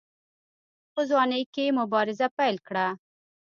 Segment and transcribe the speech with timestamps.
[0.93, 2.87] په ځوانۍ کې یې مبارزه پیل کړه.